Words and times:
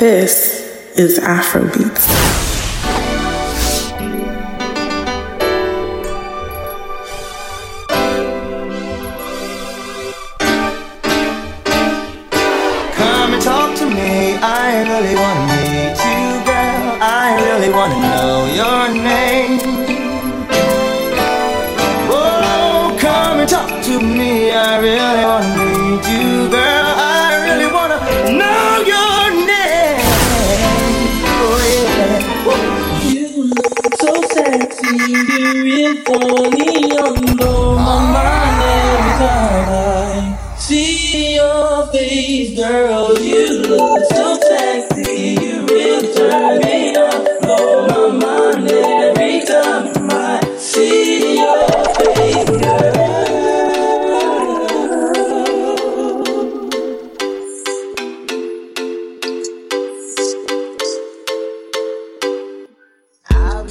This 0.00 0.96
is 0.96 1.18
Afrobeats. 1.18 2.49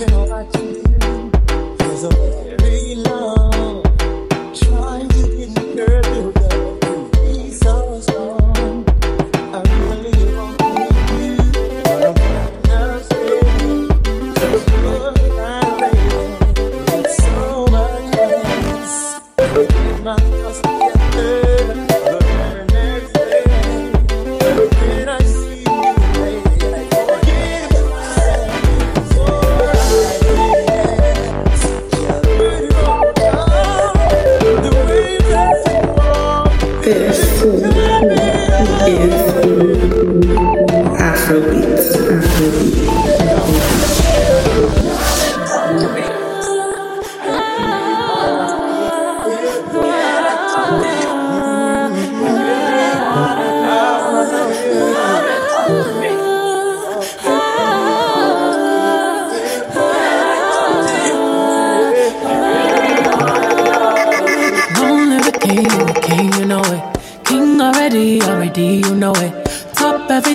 I've 0.01 0.07
been 0.07 0.29
watching 0.29 0.75
you 2.53 2.58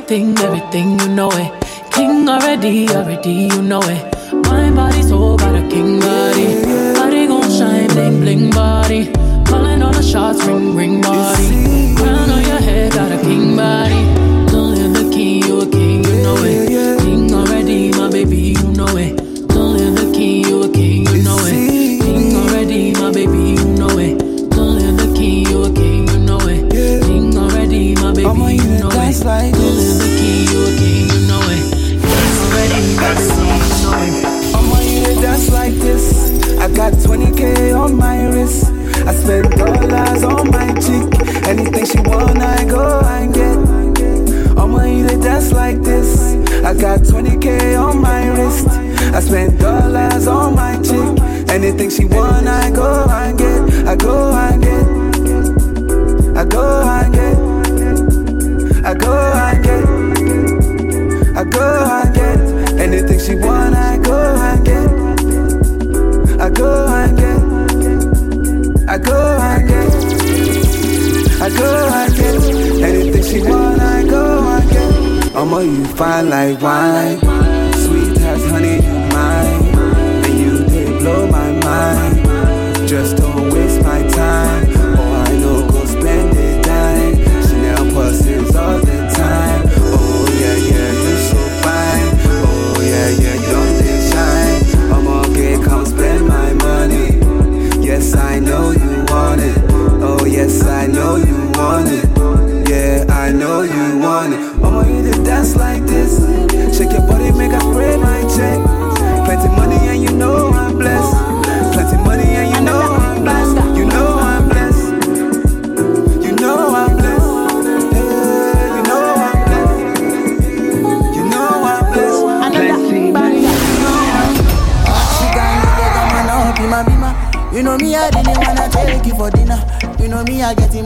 everything, 0.04 0.38
everything, 0.38 0.98
you 1.00 1.08
know 1.08 1.30
it. 1.32 1.50
King 1.90 2.28
already, 2.28 2.88
already, 2.90 3.48
you 3.48 3.62
know 3.62 3.80
it. 3.82 4.14
My 4.46 4.70
body 4.70 5.02
so 5.02 5.36
got 5.36 5.54
a 5.54 5.66
king 5.68 5.98
body. 5.98 6.62
Body 6.94 7.26
gon' 7.26 7.50
shine, 7.50 7.88
bling, 7.88 8.20
bling 8.20 8.50
body. 8.50 9.10
Calling 9.46 9.82
all 9.82 9.92
the 9.92 10.02
shots, 10.02 10.44
ring, 10.44 10.76
ring 10.76 11.00
body. 11.00 11.94
Crown 11.96 12.30
on 12.30 12.42
your 12.42 12.60
head, 12.60 12.92
got 12.92 13.12
a 13.12 13.20
king 13.22 13.56
body. 13.56 14.04
Don't 14.52 14.74
live 14.74 14.92
the 14.92 15.10
king, 15.10 15.42
you 15.42 15.60
a 15.60 15.66
king, 15.66 16.04
you 16.04 16.22
know 16.22 16.36
it. 16.38 17.00
King 17.00 17.32
already, 17.32 17.90
my 17.92 18.10
baby, 18.10 18.54
you 18.60 18.72
know 18.72 18.96
it. 18.96 19.23
Got 36.90 36.98
20k 37.00 37.74
on 37.74 37.96
my 37.96 38.26
wrist. 38.26 38.66
I 39.06 39.14
spend 39.14 39.50
dollars 39.56 40.22
on 40.22 40.50
my 40.50 40.68
chick. 40.84 41.08
Anything 41.48 41.86
she 41.86 41.98
want, 42.00 42.38
I 42.38 42.64
go 42.66 43.00
and 43.00 43.32
get. 43.32 44.58
I'ma 44.58 44.82
you 44.84 45.08
to 45.08 45.16
dance 45.16 45.50
like 45.50 45.80
this. 45.80 46.34
I 46.62 46.74
got 46.74 47.00
20k 47.00 47.80
on 47.80 48.02
my 48.02 48.28
wrist. 48.36 48.68
I 48.68 49.20
spend 49.20 49.58
dollars 49.58 50.26
on 50.26 50.56
my 50.56 50.76
chick. 50.82 51.48
Anything 51.48 51.88
she 51.88 52.04
want, 52.04 52.46
I 52.46 52.70
go 52.70 53.06
and 53.08 53.38
get. 53.38 53.88
I 53.88 53.96
go 53.96 54.34
and 54.44 54.62
get. 54.62 54.86
I 56.36 56.44
go 56.44 56.82
and 56.96 57.14
get. 57.14 57.38
I 58.84 58.92
go 58.92 59.32
and 59.46 59.64
get. 59.64 59.84
I 61.34 61.44
go 61.44 61.64
and 61.96 62.14
get 62.14 62.38
anything 62.78 63.18
she 63.18 63.36
want. 63.36 63.74
I 63.74 63.93
anything 72.84 73.22
she 73.22 73.40
want. 73.48 73.80
I 73.80 74.02
go 74.04 74.22
and 74.54 74.70
get. 74.70 75.36
I'ma 75.36 75.58
you 75.60 75.84
fine 75.98 76.28
like 76.30 76.60
wine, 76.62 77.18
sweet 77.84 78.23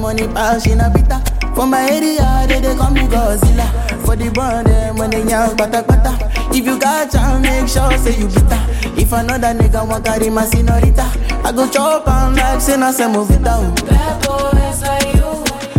money, 0.09 0.27
pass 0.33 0.67
in 0.67 0.81
a 0.81 0.85
bita. 0.89 1.19
For 1.55 1.67
my 1.67 1.83
area, 1.91 2.47
they, 2.49 2.61
they 2.61 2.75
call 2.77 2.91
me 2.91 3.03
Godzilla. 3.03 3.67
For 4.07 4.17
the 4.17 4.31
brand, 4.31 4.67
them 4.67 4.97
when 4.97 5.11
they 5.11 5.23
young, 5.29 5.55
bata 5.57 5.83
bata. 5.87 6.13
If 6.57 6.65
you 6.65 6.79
got 6.81 7.11
chance, 7.13 7.43
make 7.43 7.69
sure 7.69 7.93
say 7.99 8.19
you 8.19 8.27
bitter. 8.29 8.61
If 9.01 9.13
another 9.13 9.53
nigga 9.59 9.87
want 9.87 10.05
carry 10.07 10.31
my 10.31 10.47
senorita, 10.47 11.05
I 11.45 11.53
go 11.53 11.69
chop 11.69 12.09
and 12.09 12.37
like 12.37 12.61
say 12.61 12.77
na 12.79 12.91
se 12.91 13.05
movita. 13.05 13.53
oh. 13.53 13.75
Bad 13.85 14.17
boys 14.25 14.81
like 14.81 15.13
you. 15.15 15.29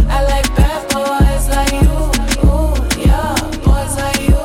I 0.08 0.22
like 0.30 0.50
bad 0.56 0.82
boys 0.94 1.46
like 1.50 1.74
you. 1.82 1.98
Ooh, 2.46 2.74
yeah, 3.02 3.34
boys 3.66 3.94
like 3.98 4.22
you. 4.30 4.42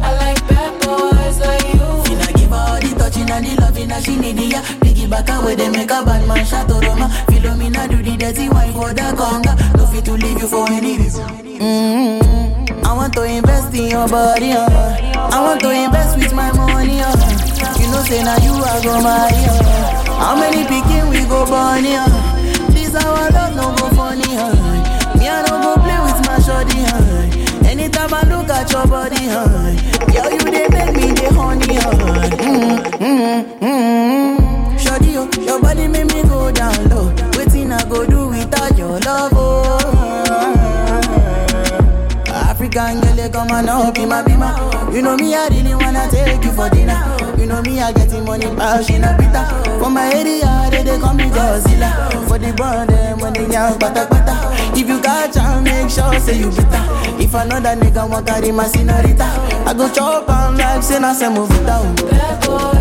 I 0.00 0.10
like 0.24 0.40
bad 0.48 0.72
boys 0.80 1.38
like 1.44 1.68
you. 1.74 1.84
Finna 2.08 2.28
give 2.34 2.52
all 2.52 2.80
the 2.80 2.90
touching 2.98 3.30
and 3.30 3.44
the 3.44 3.60
loving 3.60 3.88
that 3.88 4.02
she 4.04 4.16
need 4.16 4.40
ya. 4.40 4.62
Piggyback 4.80 5.28
away, 5.36 5.54
they 5.54 5.68
make 5.68 5.90
a 5.90 6.00
bad 6.02 6.26
man 6.26 6.44
shot 6.46 6.66
to 6.68 6.74
Roma. 6.80 7.12
Philomena 7.38 7.88
do 7.88 8.02
the 8.02 8.16
dirty 8.16 8.48
wine 8.48 8.72
for 8.72 8.92
the 8.92 9.14
conga. 9.14 9.54
No 9.76 9.86
fit 9.86 10.04
to 10.06 10.12
leave 10.12 10.40
you 10.42 10.48
for 10.48 10.68
any 10.70 10.98
reason. 10.98 11.22
Mm-hmm. 11.28 12.84
I 12.84 12.92
want 12.92 13.14
to 13.14 13.22
invest 13.22 13.72
in 13.74 13.90
your 13.90 14.08
body, 14.08 14.52
uh. 14.52 14.66
I 15.30 15.40
want 15.40 15.60
to 15.60 15.70
invest 15.70 16.18
with 16.18 16.34
my 16.34 16.50
money, 16.52 16.98
uh. 17.00 17.14
You 17.78 17.86
know, 17.94 18.02
say 18.02 18.22
now 18.24 18.38
you 18.42 18.50
are 18.58 18.82
go 18.82 18.98
marry, 19.02 19.38
uh. 19.46 20.18
How 20.18 20.34
many 20.34 20.66
picking 20.66 21.08
we 21.10 21.22
go 21.30 21.46
born, 21.46 21.86
uh. 21.86 22.10
This 22.74 22.94
our 22.96 23.30
love 23.30 23.54
no 23.54 23.70
come 43.38 43.50
and 43.52 43.68
up 43.68 43.96
in 43.98 44.08
my 44.08 44.22
bima. 44.22 44.50
You 44.92 45.02
know 45.02 45.16
me, 45.16 45.34
I 45.34 45.46
really 45.48 45.74
wanna 45.74 46.08
take 46.10 46.42
you 46.42 46.50
for 46.52 46.68
dinner. 46.70 46.98
You 47.38 47.46
know 47.46 47.62
me, 47.62 47.78
I 47.80 47.92
getting 47.92 48.24
money, 48.24 48.46
cash 48.56 48.90
in 48.90 49.04
a 49.04 49.14
pita. 49.16 49.42
For 49.78 49.90
my 49.90 50.10
area, 50.12 50.68
they, 50.70 50.82
they 50.82 50.98
call 50.98 51.14
me 51.14 51.24
Godzilla. 51.24 51.90
For 52.26 52.38
the 52.38 52.52
brand, 52.52 52.90
them 52.90 53.20
when 53.20 53.32
they 53.34 53.46
young, 53.46 53.78
bata 53.78 54.08
bata. 54.10 54.34
If 54.76 54.88
you 54.88 55.00
catch 55.00 55.36
and 55.36 55.64
make 55.64 55.90
sure, 55.90 56.18
say 56.18 56.38
you 56.38 56.50
bitter. 56.50 56.84
If 57.22 57.34
another 57.34 57.76
nigga 57.80 58.08
want 58.10 58.26
carry 58.26 58.50
my 58.50 58.66
senorita, 58.66 59.28
I 59.66 59.74
go 59.76 59.88
chop 59.92 60.28
and 60.28 60.58
like 60.58 60.82
say 60.82 60.98
na 60.98 61.12
se 61.12 61.28
move 61.28 61.50
it 61.52 61.64
down. 61.64 61.94
Bad 61.94 62.44
boys 62.44 62.77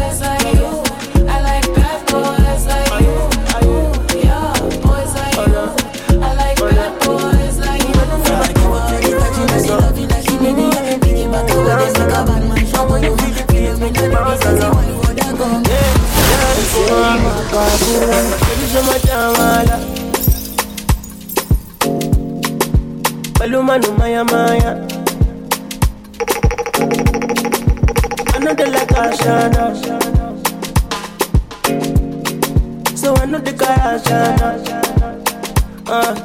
Maluma 23.39 23.77
no 23.81 23.91
maya 23.97 24.23
maya. 24.25 24.71
So 32.95 33.15
I 33.15 33.25
know 33.25 33.39
the 33.39 33.53
guy 33.57 33.75
Ashana. 33.77 34.49
Uh. 35.87 36.15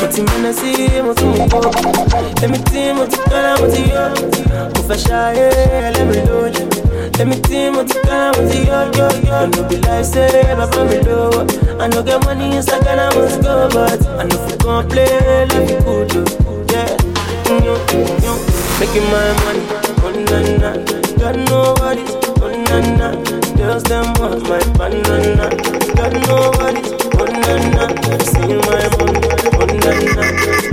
Mo 0.00 0.06
ti 0.12 0.20
mọ̀nà 0.22 0.50
sí 0.58 0.70
mo 1.06 1.12
tún 1.18 1.28
mú 1.36 1.44
bọ̀. 1.52 1.64
Èmi 2.44 2.58
tí 2.70 2.80
mo 2.96 3.04
ti 3.12 3.18
kára 3.30 3.52
mo 3.60 3.66
ti 3.74 3.82
yọ. 3.94 4.04
Mo 4.74 4.80
fẹ́ 4.88 4.98
ṣayé 5.04 5.46
ẹlẹ́mi 5.86 6.87
lójú. 7.08 7.20
Èmi 7.22 7.36
tí 7.42 7.70
mo 7.70 7.82
ti 7.84 7.94
kára 8.06 8.32
mo 8.36 8.48
ti 8.50 8.58
yọ 8.68 8.80
yọ 8.98 9.08
yọ. 9.28 9.38
No 9.56 9.62
be 9.68 9.76
say 10.04 10.54
bàbá 10.58 10.84
mi 10.84 10.96
lówó. 11.06 11.40
I 11.80 11.86
no 11.88 12.02
get 12.02 12.24
money 12.24 12.56
inside 12.56 12.84
Ghana 12.84 13.10
must 13.14 13.40
go 13.42 13.68
but 13.72 14.00
I 14.18 14.24
no 14.24 14.36
fit 14.46 14.58
complain 14.60 15.48
like 15.48 15.70
you 15.70 15.78
could 15.84 16.08
do. 16.08 16.24
Yeah. 16.72 16.96
Yo, 17.64 17.74
yo. 18.24 18.32
Making 18.80 19.06
my 19.10 19.32
money. 19.42 19.62
Oh 20.04 20.10
na 20.10 20.38
na. 20.60 20.70
Got 21.18 21.36
nobody. 21.48 22.02
Oh 22.42 22.50
na 22.66 22.76
na. 22.98 23.08
Girls 23.56 23.82
them 23.84 24.06
want 24.18 24.42
my 24.48 24.58
banana. 24.78 25.46
Got 25.96 26.12
nobody. 26.26 26.82
Oh 27.18 27.26
na 27.26 27.52
na. 27.74 27.84
See 28.30 28.54
my 28.66 28.84
money. 28.98 29.20
Oh 29.58 29.66
na 29.82 29.92
na. 30.14 30.22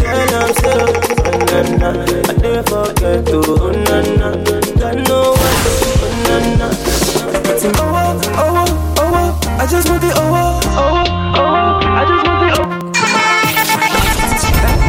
Girl 0.02 0.36
I'm 0.36 0.50
still. 0.54 0.90
Oh 1.26 1.38
na 1.50 1.60
na. 1.80 1.90
I 2.30 2.34
never 2.42 2.64
forget 2.70 3.26
to. 3.28 3.38
Oh 3.46 3.72
na 3.72 3.98
na. 4.20 4.30
Got 4.80 4.96
nobody. 5.08 5.60
Oh 6.02 6.15
na 6.30 6.38
na. 6.58 6.68
Oh, 7.68 7.72
oh, 7.82 8.22
oh, 8.38 8.66
oh, 9.00 9.40
I 9.60 9.66
just 9.68 9.90
want 9.90 10.02
the 10.02 10.12
oh, 10.16 10.20
oh, 10.22 10.62
oh, 10.76 11.04
oh, 11.38 11.80
I 11.82 12.04
just 12.06 12.24
want 12.28 12.40
the 12.44 12.50
oh. 12.62 12.66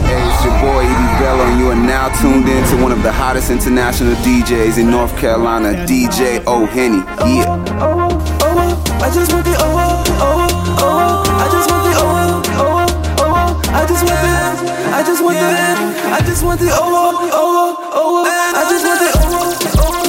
Hey, 0.07 0.21
it's 0.29 0.43
your 0.45 0.55
boy 0.61 0.85
Ibe 0.85 1.19
Bello, 1.21 1.45
and 1.47 1.59
you 1.61 1.67
are 1.71 1.75
now 1.77 2.09
tuned 2.21 2.49
in 2.49 2.63
to 2.71 2.77
one 2.83 2.93
of 2.93 3.03
the 3.03 3.13
hottest 3.13 3.51
international 3.51 4.15
DJs 4.17 4.79
in 4.79 4.91
North 4.91 5.17
Carolina, 5.19 5.73
DJ 5.87 6.45
O'Henny. 6.47 6.99
Yeah. 7.25 7.47
oh, 7.81 8.09
oh, 8.43 8.43
oh, 8.43 9.03
I 9.03 9.09
just 9.15 9.33
want 9.33 9.45
the 9.45 9.55
oh, 9.59 9.65
oh, 9.77 10.05
oh, 10.21 10.47
oh, 10.81 11.25
I 11.27 11.49
just 11.53 11.71
want 11.71 11.85
the 11.87 11.93
oh, 11.97 12.43
oh, 12.61 12.87
oh, 13.19 13.25
oh, 13.25 13.61
I 13.73 13.87
just 13.87 14.05
want 14.05 14.21
the, 14.21 14.31
I 14.93 15.03
just 15.03 15.23
want 15.25 15.37
the, 15.39 15.47
I 16.13 16.21
just 16.27 16.43
want 16.45 16.61
the 16.61 16.69
oh, 16.73 16.77
oh, 16.77 17.31
oh, 17.33 17.77
oh, 17.95 18.25
I 18.27 18.63
just 18.71 18.85
want 18.85 19.01
the 19.01 19.11
oh, 19.15 19.21
oh, 19.21 19.55
oh, 19.65 19.93
oh, 19.95 20.06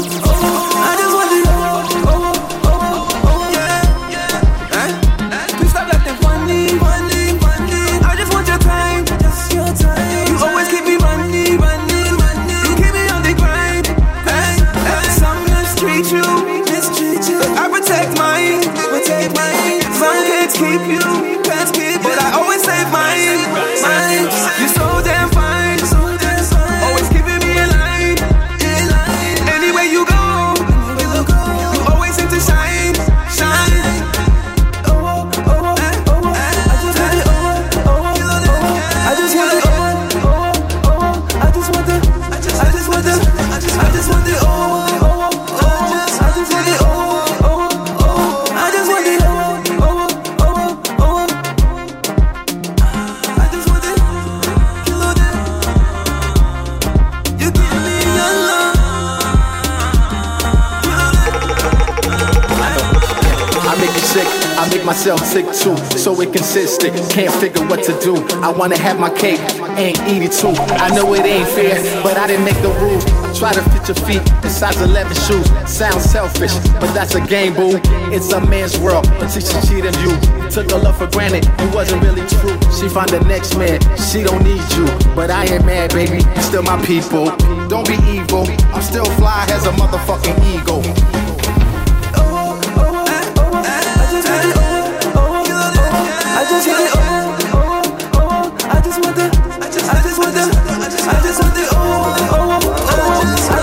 sick 65.28 65.46
too. 65.48 65.76
So 65.98 66.20
inconsistent, 66.22 66.96
can't 67.12 67.34
figure 67.36 67.66
what 67.68 67.84
to 67.84 67.94
do. 68.00 68.16
I 68.42 68.50
wanna 68.50 68.78
have 68.78 69.00
my 69.00 69.10
cake 69.10 69.40
and 69.76 69.94
eat 70.08 70.24
it 70.24 70.32
too. 70.32 70.56
I 70.80 70.90
know 70.96 71.14
it 71.14 71.26
ain't 71.26 71.48
fair, 71.50 71.76
but 72.02 72.18
I 72.18 72.28
didn't 72.28 72.46
make 72.46 72.60
the 72.62 72.72
rule. 72.80 73.02
Try 73.36 73.52
to 73.54 73.62
fit 73.70 73.88
your 73.90 74.00
feet 74.08 74.24
in 74.44 74.50
size 74.50 74.82
11 74.82 75.14
shoes. 75.28 75.48
Sounds 75.70 76.04
selfish, 76.04 76.54
but 76.80 76.94
that's 76.94 77.16
a 77.16 77.22
game, 77.22 77.54
boo. 77.54 77.80
It's 78.16 78.32
a 78.32 78.40
man's 78.40 78.80
world 78.80 79.06
until 79.20 79.42
she 79.42 79.60
cheated 79.68 79.96
you. 79.98 80.16
Took 80.50 80.72
her 80.72 80.80
love 80.80 80.98
for 80.98 81.08
granted, 81.08 81.46
it 81.46 81.76
wasn't 81.76 82.02
really 82.04 82.26
true. 82.28 82.58
She 82.72 82.88
found 82.88 83.10
the 83.10 83.20
next 83.28 83.58
man, 83.58 83.80
she 83.98 84.24
don't 84.24 84.44
need 84.44 84.64
you. 84.80 84.88
But 85.14 85.30
I 85.30 85.46
ain't 85.46 85.66
mad, 85.66 85.94
baby, 85.94 86.22
still 86.42 86.64
my 86.64 86.80
people. 86.86 87.36
Don't 87.68 87.86
be 87.86 87.98
evil, 88.08 88.48
I'm 88.74 88.82
still 88.82 89.06
fly 89.20 89.46
as 89.50 89.66
a 89.68 89.72
motherfucking 89.72 90.38
ego. 90.56 91.27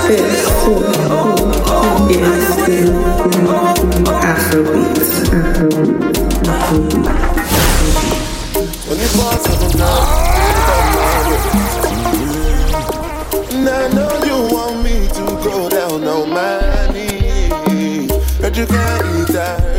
This 0.06 0.18
is. 2.68 3.04
And 13.50 13.68
I 13.68 13.88
know 13.94 14.24
you 14.24 14.54
want 14.54 14.82
me 14.84 15.08
to 15.08 15.24
go 15.42 15.68
down 15.70 16.04
on 16.04 16.28
my 16.30 16.92
knees. 16.92 18.10
Heard 18.40 18.56
you 18.56 18.66
can't 18.66 19.73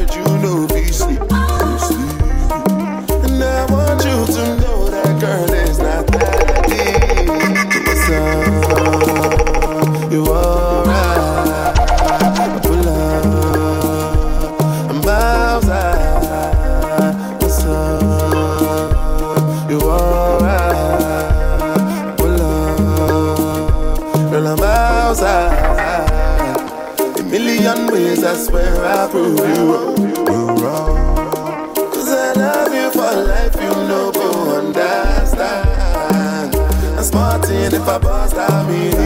be 38.68 39.05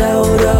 out 0.00 0.26
of 0.26 0.59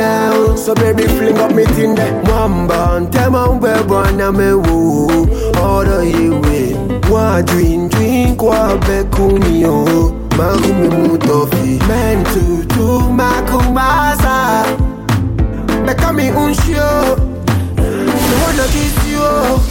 down. 0.00 0.56
So 0.56 0.74
baby, 0.74 1.04
fling 1.16 1.38
up 1.38 1.52
me 1.54 1.64
Tinder. 1.76 2.10
Mamba, 2.24 3.08
tell 3.12 3.30
my 3.30 3.48
web 3.48 3.90
one, 3.90 4.20
I'm 4.20 4.40
a 4.40 4.56
woo. 4.56 5.28
All 5.60 5.84
the 5.84 6.00
way. 6.42 6.72
One 7.10 7.44
drink, 7.44 7.92
drink, 7.92 8.42
one 8.42 8.80
back, 8.80 9.06
oh. 9.18 10.16
Makumi 10.38 10.88
mutofi. 10.96 11.78
Men 11.88 12.24
to 12.32 12.42
do 12.74 12.86
makumasa. 13.18 14.36
Become 15.86 16.16
me 16.16 16.26
unshio. 16.42 16.90
I 17.76 18.34
wanna 18.40 18.66
kiss 18.74 18.96
you. 19.10 19.69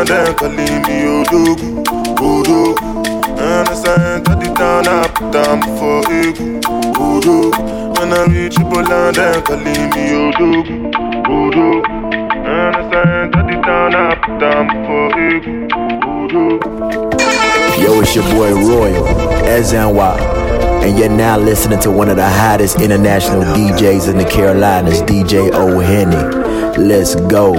and 0.00 0.08
then 0.08 0.34
calling 0.34 0.56
me 0.56 1.04
oh, 1.04 1.24
Odogwu, 1.28 1.84
Odogwu. 2.16 2.74
And 3.38 3.68
I 3.68 3.74
sent 3.74 4.24
to 4.26 4.34
the 4.34 4.54
town, 4.54 4.88
I 4.88 5.06
put 5.08 5.30
down 5.30 5.60
for 5.76 6.00
Egu, 6.08 6.60
Odogwu. 6.94 7.98
When 7.98 8.12
I 8.12 8.24
reach 8.32 8.56
Bola, 8.56 9.12
them 9.12 9.42
calling 9.42 9.64
me 9.64 10.04
oh, 10.16 10.32
Odogwu, 10.32 10.90
Odogwu. 11.26 11.84
And 12.32 12.76
I 12.76 12.82
sent 12.90 13.32
to 13.34 13.40
the 13.42 13.60
town, 13.62 13.94
I 13.94 14.14
put 14.14 14.38
down 14.40 14.68
for 14.86 15.10
Egu, 15.20 15.68
Odogwu. 16.00 16.70
Yo, 17.82 18.00
it's 18.00 18.14
your 18.14 18.24
boy 18.24 18.54
Royal, 18.54 19.04
SNY 19.44 20.40
and 20.82 20.98
you're 20.98 21.10
now 21.10 21.36
listening 21.36 21.78
to 21.78 21.90
one 21.90 22.08
of 22.08 22.16
the 22.16 22.26
hottest 22.26 22.80
international 22.80 23.42
DJs 23.42 24.10
in 24.10 24.16
the 24.16 24.24
Carolinas, 24.24 25.02
DJ 25.02 25.52
O'Henny. 25.52 26.16
Let's 26.78 27.16
go. 27.16 27.52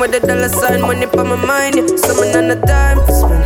The 0.00 0.06
with 0.08 0.22
the 0.22 0.26
dollar 0.28 0.48
sign, 0.48 0.80
money 0.80 1.04
for 1.04 1.24
my 1.24 1.36
mind. 1.36 1.76
Yeah. 1.76 1.84
Summon 1.96 2.34
on 2.34 2.48
the 2.48 2.56
time 2.64 3.04
for 3.04 3.12
spend. 3.12 3.44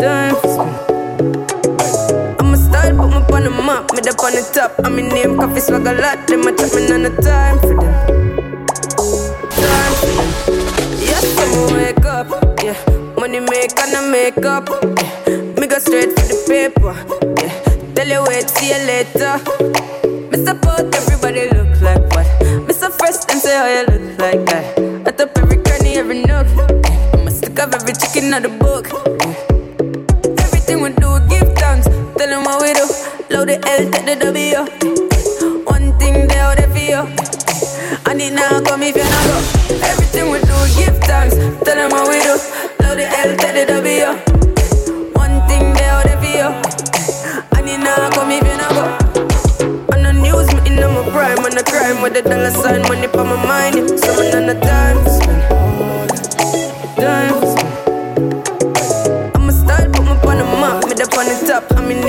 Time 0.00 0.34
for 0.40 0.48
spend. 0.56 2.40
I'm 2.40 2.54
a 2.54 2.56
style, 2.56 2.96
put 2.96 3.10
me 3.12 3.16
on 3.36 3.42
the 3.44 3.50
map, 3.50 3.92
me 3.92 4.00
up 4.08 4.24
on 4.24 4.32
the 4.32 4.40
top. 4.54 4.72
I'm 4.86 4.98
in 4.98 5.08
name, 5.08 5.36
Koffee 5.36 5.60
swag 5.60 5.86
a 5.86 5.92
lot. 6.00 6.26
Them 6.26 6.48
a 6.48 6.56
chat 6.56 6.72
me 6.72 6.88
on 6.88 7.02
the 7.02 7.10
time 7.20 7.58
for 7.60 7.76
them. 7.76 7.92
Time 9.52 9.94
for 10.00 10.08
them. 10.16 10.30
Yes, 11.04 11.28
I'm 11.44 11.76
wake 11.76 12.06
up. 12.06 12.32
Yeah, 12.64 12.80
money 13.20 13.40
make 13.40 13.76
and 13.76 13.96
I 13.96 14.00
make 14.08 14.46
up. 14.46 14.64
Yeah, 14.96 15.60
me 15.60 15.66
go 15.66 15.76
straight 15.76 16.16
for 16.16 16.24
the 16.24 16.40
paper. 16.48 16.96
Yeah, 17.36 17.52
tell 17.92 18.08
you 18.08 18.24
wait, 18.32 18.48
see 18.48 18.72
you 18.72 18.80
later. 18.88 19.44
Me 20.32 20.40
support 20.40 20.88
everybody 20.88 21.52
look 21.52 21.68
like 21.84 22.00
what? 22.16 22.24
Me 22.64 22.72
so 22.72 22.88
fresh 22.88 23.20
and 23.28 23.40
say 23.44 23.56
how 23.60 23.68
you 23.68 23.84
look 23.92 23.95
chicken 27.98 28.32
out 28.34 28.42
the 28.42 28.48
book. 28.48 28.86
Everything 30.40 30.80
we 30.82 30.90
do, 30.90 31.20
give 31.28 31.48
thanks. 31.56 31.86
Tell 32.16 32.28
them 32.28 32.44
what 32.44 32.60
we 32.62 32.72
do. 32.74 32.86
Load 33.30 33.48
the 33.48 33.56
L, 33.56 33.90
take 33.90 34.06
the 34.06 34.16
W. 34.20 34.60
One 35.64 35.96
thing 35.98 36.26
they 36.28 36.38
out 36.38 36.56
there 36.56 36.68
for 36.68 36.78
you. 36.78 37.02
And 38.06 38.20
it 38.20 38.32
now 38.32 38.60
come 38.62 38.82
if 38.82 38.96
you're 38.96 39.04
not 39.04 39.24
go. 39.26 39.36
Everything 39.86 40.30
we 40.30 40.38
do, 40.40 40.56
give 40.76 40.98
thanks. 41.04 41.34
Tell 41.64 41.76
them 41.76 41.90
what 41.90 42.08
we 42.08 42.20
do. 42.20 42.36
Load 42.84 42.98
the 42.98 43.06
L, 43.06 43.30
take 43.36 43.54
the 43.54 43.64
W. 43.72 44.08
One 45.14 45.36
thing 45.48 45.72
they 45.74 45.88
out 45.88 46.04
there 46.04 46.20
for 46.20 46.32
you. 46.32 46.48
And 47.56 47.68
it 47.68 47.80
now 47.80 48.10
come 48.10 48.30
if 48.30 48.44
you 48.44 48.56
not 48.60 48.72
go. 48.76 48.84
On 49.94 50.02
the 50.02 50.12
news, 50.12 50.48
me 50.54 50.60
in 50.68 50.76
my 50.76 51.02
prime, 51.10 51.38
on 51.44 51.52
the 51.54 51.64
crime 51.64 52.02
with 52.02 52.14
the 52.14 52.22
dollar 52.22 52.50
sign, 52.50 52.82
money 52.88 53.08
for 53.08 53.24
my 53.24 53.36
mind. 53.44 53.88
Someone 54.00 54.34
on 54.36 54.46
the 54.46 54.56
time. 54.60 54.96
Time 56.96 57.35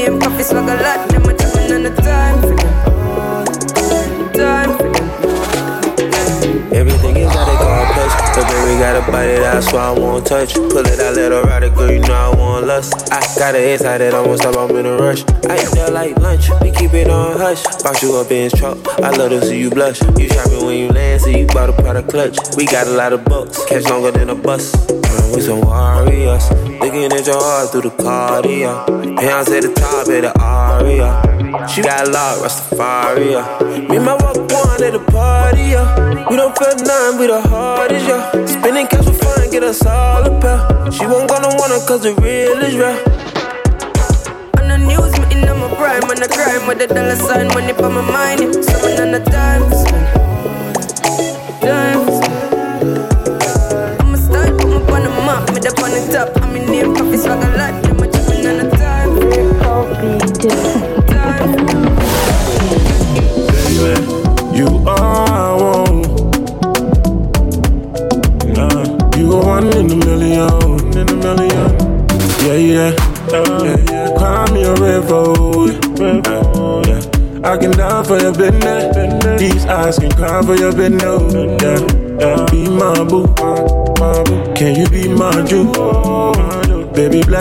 name, 0.09 0.19
Koffee 0.19 0.43
swag 0.43 0.69
a 0.69 0.75
lot. 0.81 1.09
Them 1.09 1.23
a 1.23 1.33
chopping 1.37 1.71
on 1.73 1.83
the 1.83 1.89
time 2.01 2.41
for 2.41 2.55
them. 2.55 2.73
Time 4.33 4.77
for 4.77 4.83
them. 4.83 5.07
Everything 6.73 7.17
is 7.17 7.29
they 7.31 7.57
call 7.57 7.85
push. 7.93 8.13
But 8.35 8.45
baby 8.47 8.79
got 8.79 8.95
a 8.95 9.11
body 9.11 9.35
that's 9.35 9.73
why 9.73 9.87
I 9.87 9.91
won't 9.91 10.25
touch. 10.27 10.53
Pull 10.53 10.77
it 10.77 10.99
out, 10.99 11.15
let 11.15 11.31
her 11.31 11.41
ride 11.43 11.63
it, 11.63 11.75
girl, 11.75 11.91
you 11.91 11.99
know 11.99 12.13
I 12.13 12.35
want 12.35 12.67
lust. 12.67 13.11
I 13.11 13.19
got 13.39 13.55
an 13.55 13.63
inside 13.63 13.99
that 13.99 14.13
I 14.13 14.21
won't 14.21 14.39
stop, 14.39 14.55
I'm 14.57 14.75
in 14.75 14.85
a 14.85 14.97
rush. 14.97 15.21
I 15.49 15.55
eat 15.57 15.71
that 15.73 15.91
like 15.91 16.17
lunch, 16.19 16.49
we 16.61 16.71
keep 16.71 16.93
it 16.93 17.09
on 17.09 17.37
hush. 17.37 17.63
Box 17.81 18.03
you 18.03 18.15
up 18.15 18.29
in 18.29 18.43
his 18.43 18.53
truck, 18.53 18.77
I 18.99 19.09
love 19.09 19.31
to 19.31 19.41
see 19.41 19.59
you 19.59 19.69
blush. 19.71 20.01
You 20.19 20.29
shopping 20.29 20.65
when 20.65 20.77
you 20.77 20.89
land, 20.89 21.21
so 21.21 21.29
you 21.29 21.47
bought 21.47 21.69
a 21.69 21.73
product 21.73 22.09
clutch. 22.09 22.37
We 22.55 22.65
got 22.65 22.85
a 22.87 22.91
lot 22.91 23.13
of 23.13 23.25
bucks, 23.25 23.65
catch 23.65 23.85
longer 23.85 24.11
than 24.11 24.29
a 24.29 24.35
bus. 24.35 24.96
With 25.33 25.43
some 25.45 25.61
warriors, 25.61 26.49
looking 26.79 27.11
at 27.11 27.25
your 27.25 27.41
heart 27.41 27.71
through 27.71 27.81
the 27.81 27.89
cardio. 27.89 29.19
Hands 29.19 29.49
at 29.49 29.61
the 29.63 29.73
top 29.73 30.07
of 30.07 30.21
the 30.21 30.31
aria. 30.39 31.67
She 31.67 31.81
got 31.81 32.07
a 32.07 32.11
lot, 32.11 32.37
Rastafari. 32.39 33.89
Me 33.89 33.97
and 33.97 34.05
my 34.05 34.13
walk 34.13 34.37
one 34.51 34.83
at 34.83 34.93
the 34.93 35.03
party, 35.11 35.73
yeah. 35.75 36.29
We 36.29 36.35
don't 36.35 36.57
feel 36.57 36.75
nothing, 36.75 37.19
we 37.19 37.27
the 37.27 37.41
hardest, 37.41 38.07
yeah. 38.07 38.45
Spending 38.45 38.87
cash 38.87 39.05
for 39.05 39.13
fun, 39.13 39.49
get 39.51 39.63
us 39.63 39.85
all 39.85 40.25
a 40.25 40.41
pair. 40.41 40.91
She 40.91 41.05
won't 41.05 41.29
gonna 41.29 41.49
want 41.59 41.73
it 41.73 41.87
cause 41.87 42.01
the 42.01 42.13
real 42.15 42.57
is 42.63 42.75
real. 42.75 42.97
On 44.57 44.67
the 44.69 44.77
news, 44.77 45.11
me 45.19 45.41
in 45.41 45.59
my 45.59 45.67
prime, 45.75 46.03
on 46.09 46.17
the 46.17 46.27
crime 46.31 46.67
with 46.67 46.79
the 46.79 46.87
dollar 46.87 47.15
sign, 47.15 47.47
money 47.49 47.73
for 47.73 47.89
my 47.89 48.01
mind. 48.01 48.41
Yeah. 48.41 48.61
Someone 48.61 48.99
on 49.01 49.11
the 49.11 49.23
time 49.29 49.63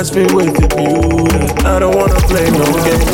bless 0.07 0.31
me 0.31 0.35
with 0.35 0.55
the 0.55 0.69
beauty. 0.77 1.67
I 1.67 1.79
don't 1.79 1.97
wanna 1.97 2.21
play 2.27 2.51
no 2.51 2.65
games. 2.85 3.11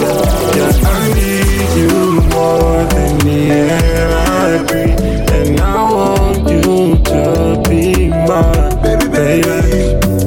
Yeah, 0.56 0.72
I 0.88 1.14
need 1.14 1.70
you 1.78 2.20
more 2.30 2.84
than 2.94 3.18
the 3.18 3.50
air 3.50 4.08
I 4.10 4.62
breathe, 4.64 5.30
and 5.30 5.60
I 5.60 5.92
want 5.92 6.50
you 6.50 6.96
to 6.96 7.62
be 7.68 8.08
mine, 8.08 8.82
baby, 8.82 9.08
baby. 9.08 9.56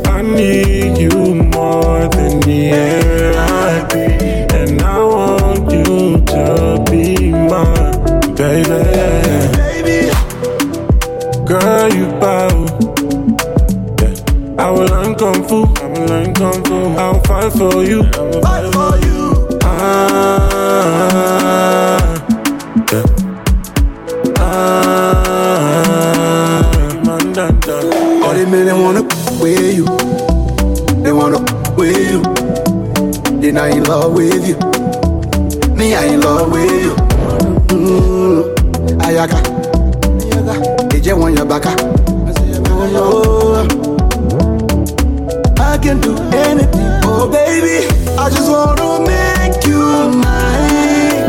I 0.08 0.22
need 0.22 0.98
you 0.98 1.36
more 1.36 2.08
than 2.10 2.40
the 2.42 2.70
air 2.72 3.34
I 3.38 3.86
breathe, 3.90 4.54
and 4.54 4.82
I 4.82 5.00
want 5.00 5.72
you 5.72 6.18
to 6.34 6.84
be 6.90 7.32
mine, 7.32 8.36
baby. 8.36 8.82
Girl, 11.46 11.94
you 11.94 12.08
bow. 12.20 12.95
I 14.66 14.72
will 14.72 14.88
learn 14.88 15.14
kung 15.14 15.46
fu. 15.48 15.62
I 15.78 15.86
will 15.86 16.06
learn 16.10 16.34
kung 16.34 16.64
fu. 16.66 16.98
I'll 16.98 17.22
fight 17.22 17.54
for 17.54 17.84
you. 17.86 18.02
I 18.02 18.22
will 18.26 18.42
fight 18.42 18.66
for 18.74 18.98
you. 19.06 19.46
Ah, 19.62 20.82
yeah. 22.90 23.06
Ah, 24.42 25.46
man, 27.06 27.30
dun, 27.32 27.54
dun. 27.62 27.86
All 28.26 28.34
the 28.34 28.42
men 28.50 28.66
they 28.66 28.74
wanna 28.74 29.04
with 29.38 29.78
you. 29.78 29.86
They 31.04 31.14
wanna 31.14 31.38
with 31.78 32.02
you. 32.10 32.22
They 33.40 33.52
not 33.52 33.70
in 33.70 33.84
love 33.84 34.14
with 34.18 34.48
you. 34.50 34.58
Me, 35.78 35.94
I 35.94 36.06
in 36.06 36.22
love 36.22 36.50
with 36.52 36.72
you. 36.74 36.96
Ayaka. 39.06 39.38
They 40.90 41.00
just 41.02 41.20
want 41.20 41.36
your 41.38 41.46
back. 41.46 41.68
Oh, 41.68 42.90
no. 42.92 43.45
Can 45.86 46.02
do 46.02 46.16
anything. 46.34 46.90
Oh, 47.04 47.30
baby, 47.30 47.86
I 48.18 48.28
just 48.32 48.50
wanna 48.50 49.06
make 49.06 49.68
you 49.68 50.10
mine. 50.18 51.22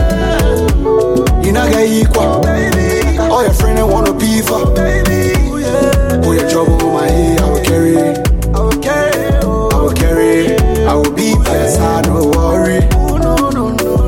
You're 1.44 1.52
not 1.52 1.68
get 1.68 1.86
equal. 1.86 2.40
Baby. 2.40 3.18
All 3.18 3.42
your 3.42 3.52
friends 3.52 3.82
wanna 3.82 4.14
be 4.14 4.40
for. 4.40 4.64
Baby. 4.72 5.34
Oh. 5.62 6.22
Oh, 6.24 6.32
your 6.32 6.48
trouble 6.48 6.82
on 6.86 6.94
my 6.94 7.06
head, 7.06 7.38
I 7.38 7.50
will 7.50 7.62
carry. 7.62 7.98
I 7.98 8.60
will 8.60 8.80
carry. 8.80 9.44
Oh. 9.44 9.68
I 9.74 9.78
will 9.82 9.92
carry 9.92 10.46
it. 10.46 10.88
I 10.88 10.94
will 10.94 11.12
be 11.12 11.34
by 11.34 11.58
your 11.58 11.68
side, 11.68 12.06
no 12.06 12.24
worry. 12.30 12.80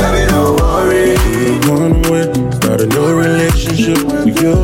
Baby, 0.00 0.22
no 0.32 0.56
worry. 0.62 1.12
Run 1.68 1.92
away, 2.06 2.24
start 2.56 2.80
a 2.80 2.86
new 2.86 3.14
relationship 3.20 3.98
with 4.24 4.40
you. 4.40 4.56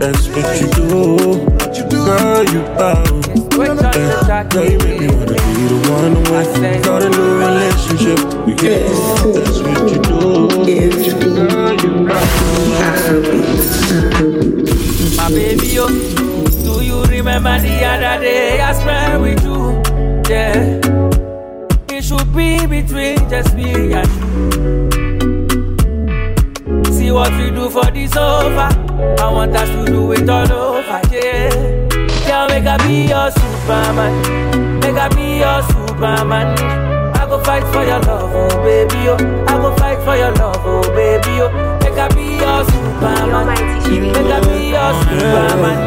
That's 0.00 0.26
what 0.30 0.60
you 0.60 0.66
do. 0.72 1.47
Girl, 2.08 2.40
you 2.44 2.62
bow. 2.72 3.04
Yeah. 3.58 4.44
Girl, 4.48 4.64
you 4.64 4.78
make 4.78 5.00
me 5.00 5.08
wanna 5.08 5.26
be 5.26 5.64
the 5.68 5.76
one 5.92 6.14
to 6.24 6.30
away. 6.32 6.80
Start 6.80 7.02
a 7.02 7.04
new 7.10 7.36
relationship 7.36 8.20
with 8.46 8.62
you. 8.62 8.80
That's 9.34 9.58
what 9.60 9.84
you 9.92 10.00
do. 10.00 10.20
Girl, 10.48 10.96
you 11.04 11.92
My 15.18 15.28
baby, 15.28 15.66
yo, 15.66 15.84
do 16.64 16.74
you 16.82 16.98
remember 17.04 17.56
the 17.60 17.84
other 17.84 18.16
day 18.24 18.58
I 18.62 18.72
spent 18.72 19.20
with 19.20 19.44
you? 19.44 19.82
Yeah, 20.30 20.80
it 21.94 22.02
should 22.02 22.32
be 22.34 22.64
between 22.66 23.18
just 23.28 23.54
me 23.54 23.92
and 23.92 24.08
you. 24.16 24.94
See 26.90 27.10
what 27.12 27.30
we 27.32 27.50
do 27.50 27.68
for 27.68 27.90
this 27.90 28.16
over. 28.16 28.70
I 29.20 29.30
want 29.30 29.54
us 29.54 29.68
to 29.68 29.84
do 29.84 30.12
it 30.12 30.28
all 30.28 30.50
over, 30.50 30.82
yeah. 30.82 31.07
Girl, 31.07 31.07
make 32.58 32.66
I 32.66 32.76
be 32.86 33.06
your 33.06 33.30
Superman, 33.30 34.80
make 34.80 34.96
I 34.96 35.08
be 35.14 35.38
your 35.38 35.62
Superman. 35.62 36.58
I 37.14 37.26
go 37.28 37.38
fight 37.44 37.62
for 37.72 37.84
your 37.84 38.00
love, 38.00 38.30
oh 38.34 38.48
baby, 38.62 39.08
oh. 39.08 39.16
I 39.46 39.58
go 39.58 39.74
fight 39.76 39.98
for 40.04 40.16
your 40.16 40.32
love, 40.32 40.56
oh 40.64 40.82
baby, 40.94 41.40
oh. 41.42 41.50
Make 41.82 41.98
I 41.98 42.08
be 42.08 42.36
your 42.38 42.64
superman. 42.64 43.46
Make 43.46 44.32
I 44.32 44.40
be 44.40 44.70
your 44.74 44.92
superman. 45.02 45.78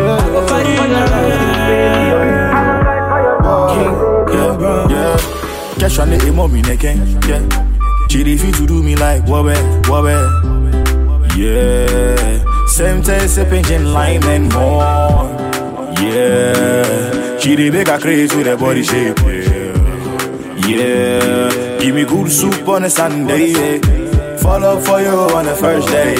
I 0.00 0.28
go 0.30 0.46
fight 0.46 0.66
for 0.66 0.70
your 0.70 0.88
love, 0.88 1.10
oh 1.12 1.28
baby, 1.66 2.10
oh. 2.14 2.22
I 2.50 2.62
go 2.70 2.90
fight 2.90 3.04
for 3.08 3.20
your 3.24 3.34
love. 3.42 4.34
Yeah, 4.34 4.56
bro. 4.56 4.88
Yeah. 4.88 5.16
Cash 5.78 5.98
on 5.98 6.10
the 6.10 6.26
emo 6.26 6.46
me 6.48 6.60
again. 6.60 6.98
Yeah. 7.26 7.42
She 8.08 8.22
refuse 8.24 8.56
to 8.58 8.66
do 8.66 8.82
me 8.82 8.94
like 8.96 9.22
wobbe, 9.24 9.54
wobbe. 9.84 10.16
Yeah. 11.36 12.66
Same 12.66 13.02
taste, 13.02 13.34
sipping 13.36 13.64
gin, 13.64 13.92
lime 13.92 14.22
and 14.24 14.52
more. 14.52 15.49
Yeah. 16.00 17.38
She 17.38 17.54
the 17.56 17.70
make 17.70 17.88
her 17.88 17.98
craze 17.98 18.34
with 18.34 18.46
her 18.46 18.56
body 18.56 18.82
shape. 18.82 19.18
Yeah. 19.18 20.66
Yeah. 20.66 21.78
Give 21.80 21.94
me 21.94 22.04
good 22.04 22.30
soup 22.30 22.66
on 22.68 22.84
a 22.84 22.90
Sunday. 22.90 23.52
Yeah. 23.52 24.36
Fall 24.38 24.64
up 24.64 24.82
for 24.82 25.00
you 25.00 25.08
on 25.36 25.44
the 25.44 25.54
first 25.54 25.88
day. 25.88 26.14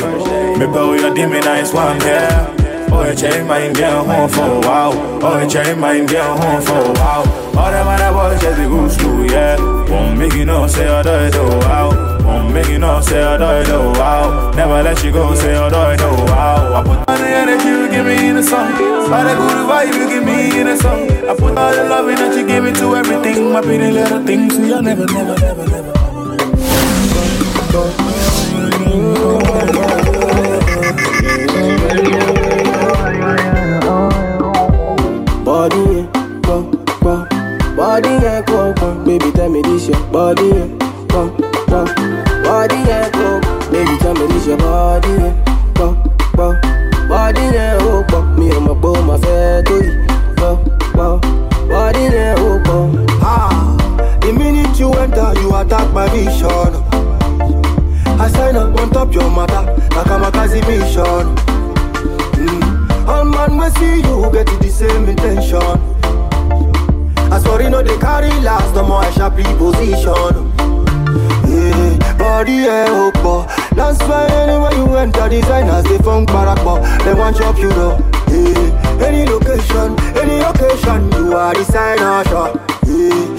Me 0.59 0.67
bow 0.67 0.93
your 0.93 1.15
dimmy 1.15 1.41
nice 1.43 1.73
one, 1.73 1.99
yeah. 2.01 2.57
Oh, 2.93 3.09
you 3.09 3.15
change 3.15 3.47
mind, 3.47 3.77
get 3.77 3.93
home 3.93 4.29
for 4.29 4.43
a 4.45 4.61
while. 4.61 4.93
Oh, 5.25 5.41
you 5.43 5.49
change 5.49 5.79
mind, 5.79 6.09
get 6.09 6.27
home 6.27 6.61
for 6.61 6.73
a 6.79 6.93
while. 6.93 7.25
All 7.59 7.71
them 7.71 7.87
other 7.89 8.13
boys 8.13 8.41
just 8.41 8.59
be 8.59 8.65
good 8.67 8.91
school, 8.91 9.25
yeah. 9.31 9.57
Won't 9.89 10.19
make 10.19 10.35
you 10.35 10.45
know, 10.45 10.67
say 10.67 10.87
I 10.89 11.03
do 11.03 11.11
it, 11.11 11.35
oh, 11.37 11.59
wow. 11.61 12.27
Won't 12.27 12.53
make 12.53 12.69
you 12.69 12.79
know, 12.79 13.01
say 13.01 13.23
I 13.23 13.37
do 13.39 13.45
it, 13.45 13.69
oh, 13.75 13.93
wow. 13.93 14.51
Never 14.53 14.83
let 14.83 15.03
you 15.05 15.13
go, 15.13 15.35
say 15.35 15.55
I 15.57 15.69
do 15.71 15.81
it, 15.95 16.01
oh, 16.03 16.25
wow. 16.27 16.81
I 16.81 16.83
put 16.83 17.07
the 17.07 17.27
energy 17.29 17.80
give 17.91 18.07
me 18.07 18.29
in 18.29 18.37
the 18.37 18.43
song. 18.43 18.73
All 18.73 19.25
the 19.25 19.35
good 19.35 19.59
vibe 19.69 19.95
you 19.95 20.09
give 20.09 20.25
me 20.25 20.61
in 20.61 20.67
the 20.67 20.77
song. 20.77 21.11
I 21.29 21.35
put 21.35 21.59
all 21.59 21.75
the 21.75 21.85
loving 21.85 22.17
that 22.17 22.37
you 22.37 22.47
give 22.47 22.65
me 22.65 22.73
to 22.73 22.97
everything. 22.97 23.53
My 23.53 23.61
pretty 23.61 23.91
little 23.91 24.25
things, 24.25 24.55
so 24.55 24.63
you'll 24.63 24.83
never, 24.83 25.07
never, 25.07 25.37
never, 25.39 25.67
never. 25.67 25.93
Body, 35.45 36.00
attack 55.61 55.93
my 55.93 56.09
vision. 56.09 56.73
I 58.19 58.29
sign 58.29 58.57
up 58.57 58.79
on 58.81 58.91
top 58.91 59.13
your 59.13 59.31
mother, 59.31 59.63
like 59.95 60.07
I'm 60.07 60.25
a 60.25 60.33
Kazi 60.33 60.61
mission. 60.63 61.37
Mm. 62.41 63.07
All 63.07 63.25
man 63.25 63.59
we 63.59 63.69
see 63.77 63.97
you 64.01 64.31
get 64.33 64.47
the 64.47 64.71
same 64.71 65.09
intention. 65.09 65.61
As 67.31 67.45
for 67.45 67.61
you 67.63 67.69
know 67.69 67.83
they 67.83 67.99
carry 67.99 68.31
last, 68.41 68.73
the 68.75 68.83
more 68.83 69.03
I 69.03 69.11
sharp 69.11 69.35
position. 69.35 70.51
Yeah, 71.51 72.17
body 72.17 72.53
yeah, 72.53 72.87
oh, 72.89 73.47
That's 73.75 73.99
why 74.09 74.27
anywhere 74.33 74.75
you 74.75 74.97
enter, 74.97 75.29
designers 75.29 75.85
they 75.85 75.99
funk 75.99 76.31
barakbo. 76.31 76.81
They 77.05 77.13
want 77.13 77.37
chop 77.37 77.59
you 77.59 77.69
though. 77.71 77.99
Yeah, 78.29 79.07
any 79.07 79.27
location, 79.27 79.99
any 80.17 80.41
occasion, 80.41 81.13
you 81.13 81.35
are 81.37 81.53
designer. 81.53 82.23
Yeah, 82.25 82.55
yeah, 82.87 83.30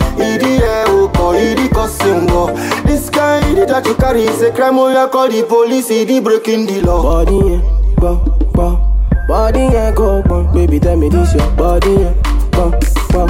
idi 1.41 1.67
costume 1.73 2.27
go. 2.27 2.47
This 2.85 3.09
kind 3.09 3.57
that 3.57 3.85
you 3.85 3.95
carry 3.95 4.23
is 4.23 4.41
a 4.41 4.51
crime. 4.51 4.77
Oh, 4.77 4.89
you 4.89 5.07
call 5.09 5.29
the 5.29 5.43
police, 5.43 5.89
idi 5.89 6.23
breaking 6.23 6.65
the 6.67 6.81
law. 6.81 7.01
Body 7.01 7.37
yeah, 7.49 7.61
go, 7.99 8.17
go. 8.53 8.87
Body 9.27 9.59
yeah, 9.73 9.91
go, 9.91 10.21
go. 10.23 10.43
Baby, 10.53 10.79
tell 10.79 10.97
me 10.97 11.09
this 11.09 11.33
your 11.33 11.49
body 11.55 11.91
yeah, 11.91 12.13
go, 12.51 12.71
go. 13.11 13.27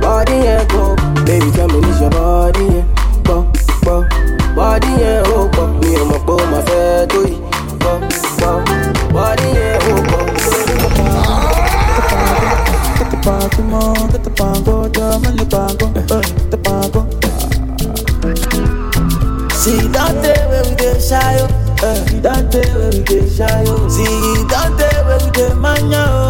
Body 0.00 0.32
yeah, 0.32 0.64
go. 0.68 0.94
Baby, 1.24 1.50
tell 1.52 1.68
me 1.68 1.80
this 1.80 2.00
your 2.00 2.10
body 2.10 2.64
yeah, 2.64 2.84
go, 3.24 3.50
go. 3.84 4.06
Body 4.54 4.88
yeah, 5.00 5.22
oh, 5.26 5.48
go. 5.54 5.66
Me 5.80 5.94
and 5.96 6.08
my 6.10 6.18
boy, 6.24 6.36
my 6.50 6.62
fair 6.66 7.06
to 7.06 7.20
you, 7.28 7.38
go, 7.78 8.00
go. 8.40 8.64
Body 9.12 9.48
yeah, 9.56 9.78
oh, 9.82 10.02
go. 10.10 10.18
Get 12.98 13.08
the 13.10 13.18
party 13.22 13.62
on, 13.62 14.10
get 14.10 14.22
the 14.24 14.30
pango, 14.30 14.88
drum 14.88 15.24
and 15.24 15.38
the 15.38 15.46
pango, 15.46 15.86
uh, 15.94 15.97
shy, 21.08 21.38
oh. 21.40 21.48
Uh, 21.80 22.04
don't 22.20 22.52
tell 22.52 22.68
where 22.76 22.90
we 22.92 23.00
get 23.02 23.32
shy, 23.32 23.64
oh. 23.66 23.88
See, 23.88 24.04
don't 24.52 24.76
tell 24.76 25.04
where 25.08 25.18
we 25.24 25.30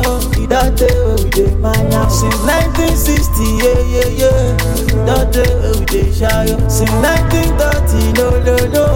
oh. 0.07 0.21
Don't 0.47 0.79
tell 0.79 1.03
where 1.05 1.17
we 1.19 1.31
mania. 1.59 2.07
Since 2.09 2.39
1960, 2.47 3.43
yeah, 3.59 3.83
yeah, 3.91 4.11
yeah. 4.23 4.55
Don't 5.03 5.33
tell 5.35 5.51
where 5.59 5.75
we 5.75 5.85
get 5.87 6.15
shy, 6.15 6.47
oh. 6.55 6.69
Since 6.71 6.95
1930, 7.03 8.23
no, 8.23 8.31
no, 8.47 8.55
no. 8.71 8.87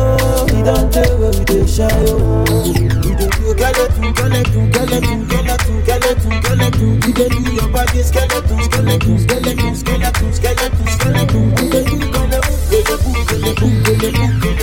Don't 0.63 0.93
tell 0.93 1.19
where 1.19 1.35
we 1.35 1.45
get 1.51 1.67
shy, 1.69 1.91
oh. 1.91 2.47
Dey 2.47 3.19
do 3.19 3.27
skeleton, 3.51 4.15
skeleton, 4.15 4.71
skeleton, 4.73 5.27
skeleton, 5.27 5.83
skeleton, 5.83 6.31
skeleton. 6.43 7.01
Dey 7.01 7.27
skeleton, 7.43 8.05
skeleton, 8.07 8.61
skeleton, 8.71 9.19
skeleton, 9.19 9.75
skeleton, 9.83 10.87
skeleton. 10.95 11.51
Dey 11.59 11.83
skeleton, 11.83 12.53
skeleton, 12.71 13.15
skeleton, 13.27 13.73
skeleton, 13.83 14.62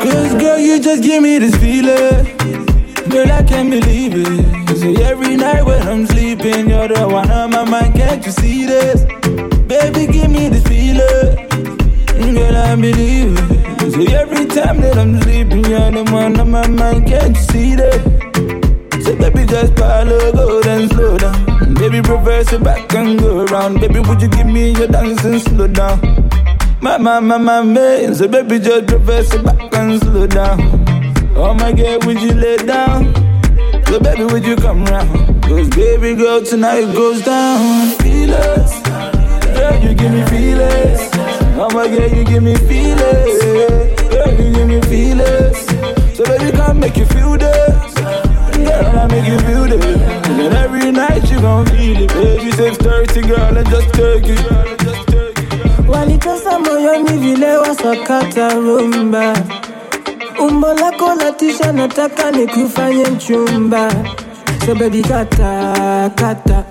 Cause 0.00 0.34
girl, 0.40 0.58
you 0.58 0.80
just 0.80 1.02
give 1.02 1.22
me 1.22 1.38
this 1.38 1.54
feeling. 1.56 2.24
Girl, 3.10 3.30
I 3.30 3.42
can't 3.42 3.70
believe 3.70 4.14
it. 4.14 4.57
So 4.78 4.92
every 5.02 5.34
night 5.34 5.64
when 5.64 5.82
I'm 5.88 6.06
sleeping, 6.06 6.70
you're 6.70 6.86
the 6.86 7.08
one 7.08 7.28
on 7.32 7.50
my 7.50 7.64
mind. 7.64 7.94
Can't 7.94 8.24
you 8.24 8.30
see 8.30 8.64
this? 8.64 9.02
Baby, 9.66 10.06
give 10.06 10.30
me 10.30 10.48
this 10.48 10.62
feeling. 10.68 11.34
Girl, 12.32 12.56
I 12.56 12.76
believe 12.76 13.36
it. 13.36 13.92
So 13.92 14.00
every 14.14 14.46
time 14.46 14.80
that 14.82 14.96
I'm 14.96 15.20
sleeping, 15.22 15.64
you're 15.64 15.90
the 15.90 16.04
one 16.12 16.38
on 16.38 16.52
my 16.52 16.68
mind. 16.68 17.08
Can't 17.08 17.34
you 17.34 17.42
see 17.42 17.74
that? 17.74 19.02
So 19.02 19.16
baby, 19.16 19.46
just 19.46 19.76
follow, 19.76 20.30
go 20.30 20.62
then 20.62 20.88
slow 20.90 21.18
down. 21.18 21.74
Baby, 21.74 22.00
reverse 22.00 22.52
it 22.52 22.62
back 22.62 22.94
and 22.94 23.18
go 23.18 23.46
around. 23.46 23.80
Baby, 23.80 23.98
would 23.98 24.22
you 24.22 24.28
give 24.28 24.46
me 24.46 24.70
your 24.78 24.86
dancing 24.86 25.40
slow 25.40 25.66
down? 25.66 25.98
My, 26.80 26.98
my, 26.98 27.18
my, 27.18 27.36
my, 27.36 27.62
man. 27.62 28.14
So 28.14 28.28
baby, 28.28 28.60
just 28.60 28.92
reverse 28.92 29.34
it 29.34 29.44
back 29.44 29.74
and 29.74 30.00
slow 30.00 30.28
down. 30.28 30.60
Oh 31.34 31.52
my 31.52 31.72
girl, 31.72 31.98
would 32.06 32.22
you 32.22 32.32
lay 32.32 32.58
down? 32.58 33.27
So 33.88 33.98
baby, 34.00 34.24
would 34.24 34.44
you 34.44 34.56
come 34.56 34.84
round? 34.84 35.42
Cause 35.44 35.68
baby 35.70 36.14
girl, 36.14 36.42
tonight 36.42 36.92
goes 36.94 37.24
down. 37.24 37.90
Feel 37.98 38.34
us. 38.34 38.82
Girl, 39.56 39.82
you 39.82 39.94
give 39.94 40.12
me 40.12 40.24
feelings. 40.26 41.00
Oh 41.60 41.68
my 41.72 41.88
girl, 41.88 42.08
you 42.08 42.24
give 42.24 42.42
me 42.42 42.54
feelings. 42.54 43.42
Girl, 44.12 44.32
you 44.40 44.52
give 44.54 44.68
me 44.68 44.80
feelings. 44.82 45.58
So 46.16 46.24
baby, 46.24 46.52
come 46.56 46.80
make 46.80 46.96
you 46.96 47.06
feel 47.06 47.36
this. 47.38 47.94
Girl, 47.94 48.98
I 48.98 49.06
make 49.10 49.26
you 49.26 49.38
feel 49.40 49.64
this. 49.66 49.84
And 50.28 50.54
every 50.54 50.92
night 50.92 51.30
you 51.30 51.40
gon' 51.40 51.66
feel 51.66 51.96
it. 52.02 52.08
Baby, 52.12 52.52
630, 52.52 53.26
girl, 53.28 53.56
and 53.56 53.68
just 53.70 53.88
take 53.94 54.24
it. 54.26 54.38
Walitosa 55.88 56.58
moyoni 56.58 57.18
vile 57.18 57.56
wasakata 57.56 58.48
rumba, 58.54 59.34
umbo 60.48 60.74
lako 60.74 61.14
latisha, 61.14 61.72
nataka 61.72 62.30
nikufanye 62.30 63.04
mchumba. 63.04 63.90
So 64.66 64.74
baby 64.74 65.02
kata 65.02 66.10
kata 66.14 66.64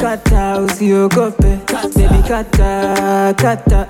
kata, 0.00 0.60
usiogope 0.60 1.58
baby 1.96 2.22
kata 2.28 3.34
kata 3.36 3.86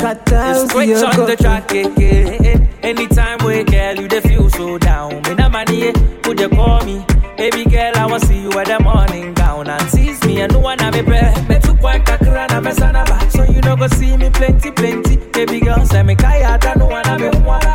kata, 0.00 0.50
It's 0.50 0.72
switch 0.72 1.02
on 1.02 1.26
the 1.26 1.36
usiogope. 1.36 1.38
track, 1.38 1.74
eh, 1.74 1.86
eh, 1.98 2.46
eh. 2.52 2.58
Anytime 2.82 3.38
we 3.44 3.64
girl, 3.64 3.94
you 4.00 4.08
dey 4.08 4.20
feel 4.20 4.48
so 4.50 4.78
down. 4.78 5.20
Me 5.22 5.34
na 5.34 5.48
money, 5.50 5.88
eh, 5.88 5.92
would 6.26 6.40
you 6.40 6.48
call 6.48 6.82
me? 6.86 7.04
Baby 7.36 7.64
girl, 7.64 7.92
I 7.96 8.06
want 8.06 8.22
see 8.24 8.38
you 8.40 8.50
at 8.52 8.66
the 8.66 8.80
morning 8.82 9.34
gown 9.34 9.68
and 9.68 9.90
tease 9.90 10.22
me. 10.24 10.40
And 10.40 10.52
no 10.52 10.60
one 10.60 10.78
have 10.78 10.94
me 10.94 11.02
breath. 11.02 11.48
Me 11.48 11.58
too 11.58 11.74
quite 11.76 12.04
kakra 12.06 12.48
na 12.48 12.60
me 12.60 12.72
sana 12.72 13.04
ba. 13.06 13.30
So 13.30 13.42
you 13.44 13.60
know 13.60 13.76
go 13.76 13.88
see 13.88 14.16
me 14.16 14.30
plenty, 14.30 14.70
plenty. 14.70 15.16
Baby 15.32 15.60
girl, 15.60 15.84
say 15.84 16.02
me 16.02 16.14
kaya 16.14 16.56
ta 16.58 16.74
no 16.78 16.86
one 16.86 17.04
have 17.04 17.20
me 17.20 17.28
wala. 17.44 17.74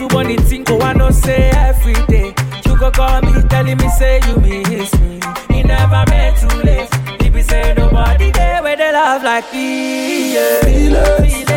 Yeah, 0.00 0.06
man 0.14 0.30
you 0.30 0.38
go 0.38 0.48
subo 0.48 0.70
ni 0.70 0.74
tinko 0.76 0.80
oh, 0.80 0.84
I 0.84 0.92
know 0.92 1.10
say 1.10 1.50
every 1.50 1.94
day. 2.06 2.34
You 2.64 2.76
go 2.76 2.76
go 2.76 2.90
call 2.90 3.20
me, 3.22 3.42
telling 3.48 3.76
me 3.78 3.88
say 3.90 4.20
you 4.28 4.36
miss 4.36 4.92
me. 5.00 5.20
You 5.50 5.64
never 5.64 6.04
meant 6.08 6.36
too 6.38 6.56
late. 6.62 6.88
People 7.18 7.42
say 7.42 7.74
nobody 7.76 8.30
there 8.30 8.62
where 8.62 8.76
they 8.76 8.92
love 8.92 9.22
like 9.24 9.52
me. 9.52 10.34
Yeah. 10.34 10.60
Feel 10.62 10.94
it. 10.94 11.48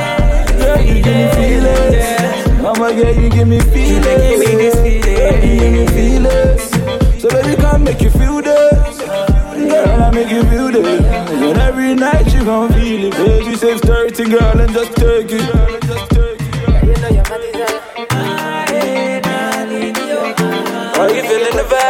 Girl, 0.58 0.82
you 0.82 1.04
give 1.04 1.16
me 1.16 1.28
feelings. 1.38 2.66
Oh 2.66 2.76
my 2.80 2.94
girl, 2.94 3.14
you 3.14 3.30
give 3.30 3.48
me 3.48 3.60
feelings. 3.60 4.06
give 4.06 4.40
me 4.40 4.56
this 4.58 4.76
feeling. 4.76 5.44
You 5.44 5.60
give 5.60 5.74
me 5.74 5.88
feelings. 5.88 7.22
So 7.22 7.30
baby, 7.30 7.62
come 7.62 7.84
make 7.84 8.02
you 8.02 8.10
feel 8.10 8.42
this. 8.42 8.98
Girl, 9.00 10.04
I 10.04 10.12
make 10.12 10.30
you 10.30 10.44
feel 10.46 10.72
this. 10.72 11.06
And 11.06 11.58
every 11.60 11.94
night 11.94 12.34
you 12.34 12.44
gon' 12.44 12.72
feel 12.74 13.06
it. 13.06 13.12
Baby, 13.14 13.56
save 13.56 13.82
30, 13.82 14.30
girl, 14.30 14.60
and 14.60 14.74
just 14.74 14.96
take 14.96 15.28
it. 15.30 16.21
Are 21.02 21.10
you 21.16 21.24
feeling 21.24 21.58
the 21.58 21.64
vibe 21.64 21.81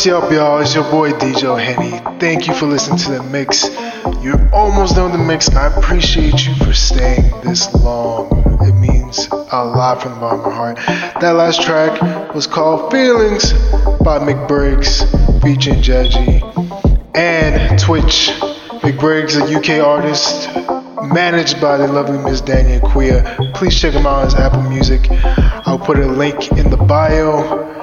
What's 0.00 0.08
up, 0.08 0.32
y'all? 0.32 0.60
It's 0.60 0.74
your 0.74 0.90
boy 0.90 1.10
DJ 1.10 1.62
Henny. 1.62 1.98
Thank 2.18 2.46
you 2.46 2.54
for 2.54 2.64
listening 2.64 2.96
to 3.00 3.10
the 3.18 3.22
mix. 3.24 3.68
You're 4.24 4.48
almost 4.50 4.94
done 4.94 5.10
with 5.10 5.20
the 5.20 5.26
mix. 5.26 5.50
I 5.50 5.66
appreciate 5.76 6.46
you 6.46 6.54
for 6.54 6.72
staying 6.72 7.30
this 7.42 7.70
long. 7.74 8.30
It 8.62 8.72
means 8.72 9.28
a 9.30 9.62
lot 9.62 10.00
from 10.00 10.14
the 10.14 10.20
bottom 10.20 10.40
of 10.40 10.46
my 10.46 10.54
heart. 10.54 10.76
That 11.20 11.32
last 11.32 11.60
track 11.60 12.32
was 12.34 12.46
called 12.46 12.90
Feelings 12.90 13.52
by 14.02 14.18
McBriggs 14.20 15.04
featuring 15.42 15.82
Jeji 15.82 16.40
and 17.14 17.78
Twitch. 17.78 18.30
McBriggs, 18.80 19.36
a 19.36 19.54
UK 19.54 19.86
artist 19.86 20.48
managed 21.12 21.60
by 21.60 21.76
the 21.76 21.86
lovely 21.86 22.16
Miss 22.16 22.40
Dania 22.40 22.80
Quia. 22.80 23.52
Please 23.52 23.78
check 23.78 23.92
him 23.92 24.06
out 24.06 24.20
on 24.20 24.24
his 24.24 24.34
Apple 24.34 24.62
Music. 24.62 25.08
I'll 25.66 25.78
put 25.78 25.98
a 25.98 26.06
link 26.06 26.52
in 26.52 26.70
the 26.70 26.78
bio. 26.78 27.79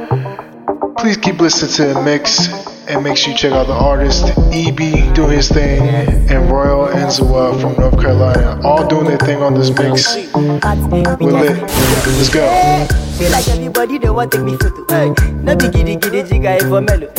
Please 0.98 1.18
keep 1.18 1.40
listening 1.40 1.72
to 1.74 1.94
the 1.94 2.02
mix 2.04 2.48
and 2.88 3.04
make 3.04 3.18
sure 3.18 3.32
you 3.32 3.38
check 3.38 3.52
out 3.52 3.68
the 3.68 3.74
artist 3.74 4.32
EB 4.52 5.14
doing 5.14 5.32
his 5.38 5.48
thing 5.48 5.82
and 5.82 6.52
Royal 6.52 6.88
Enzewa 6.88 7.62
from 7.62 7.74
North 7.74 8.02
Carolina, 8.02 8.60
all 8.64 8.88
doing 8.88 9.06
their 9.06 9.18
thing 9.18 9.44
on 9.44 9.54
this 9.54 9.70
mix. 9.70 10.16
We're 10.34 11.32
lit. 11.32 11.62
Let's 11.62 12.30
go. 12.30 13.07
Feel 13.18 13.32
like 13.32 13.48
everybody 13.48 13.98
they 13.98 14.10
want 14.12 14.32
take 14.32 14.44
me 14.44 14.56
photo. 14.58 14.86
Hey, 14.90 15.10
no 15.42 15.56
be 15.56 15.70
giddy 15.70 15.96
giddy 15.96 16.22
jigga 16.22 16.60
for 16.70 16.82
mellow. 16.82 17.12